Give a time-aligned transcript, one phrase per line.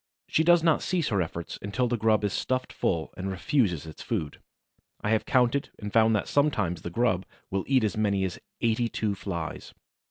[0.27, 4.01] She does not cease her efforts until the grub is stuffed full and refuses its
[4.01, 4.39] food.
[5.01, 8.89] I have counted and found that sometimes the grub will eat as many as eighty
[8.89, 9.75] two Flies.